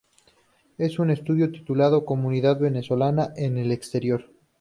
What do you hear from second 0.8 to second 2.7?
un estudio titulado "Comunidad